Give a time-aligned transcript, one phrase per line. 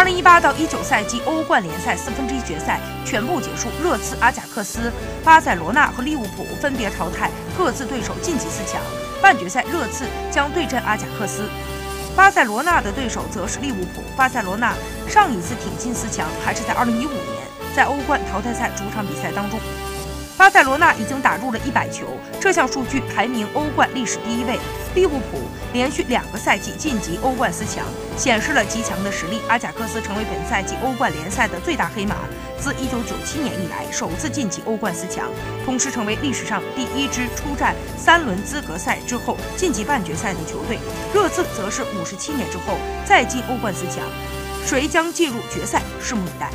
[0.00, 4.90] 二零一八到一九赛季欧冠联赛四分之一决赛全部结束，热刺、阿贾克斯、
[5.22, 8.80] 巴塞罗那和利物浦分别淘汰各自对手晋级四强。
[9.20, 11.42] 半决赛，热刺将对阵阿贾克斯，
[12.16, 14.02] 巴塞罗那的对手则是利物浦。
[14.16, 14.72] 巴塞罗那
[15.06, 17.46] 上一次挺进四强还是在二零一五年，
[17.76, 19.60] 在欧冠淘汰赛主场比赛当中。
[20.40, 24.58] 巴塞罗那已经打入了一百球，这项数据排名欧冠历史第一位。
[24.94, 25.42] 利物浦
[25.74, 27.84] 连续两个赛季晋级欧冠四强，
[28.16, 29.42] 显示了极强的实力。
[29.48, 32.16] 阿贾克斯成为本赛季欧冠联赛的最大黑马，
[32.58, 35.28] 自1997年以来首次晋级欧冠四强，
[35.66, 40.78] 同时成为历史上第一支出战三轮资格赛之后晋级半决赛的球队。
[41.12, 44.06] 热刺则是57年之后再进欧冠四强，
[44.64, 46.50] 谁将进入决赛，拭目以待。